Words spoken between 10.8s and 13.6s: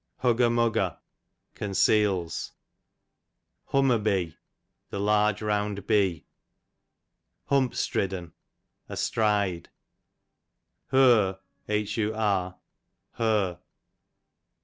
Hur, her.